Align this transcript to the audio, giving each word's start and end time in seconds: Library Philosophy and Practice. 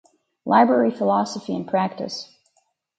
Library 0.45 0.89
Philosophy 0.89 1.55
and 1.55 1.67
Practice. 1.67 2.35